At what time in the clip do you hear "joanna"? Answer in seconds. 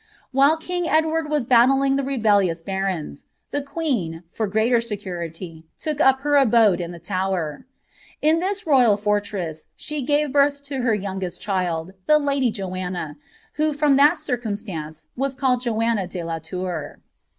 12.49-13.15, 15.61-16.07